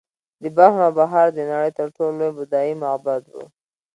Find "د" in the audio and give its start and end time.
0.41-0.43, 1.33-1.39